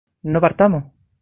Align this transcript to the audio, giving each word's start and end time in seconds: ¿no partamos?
¿no 0.33 0.39
partamos? 0.41 0.83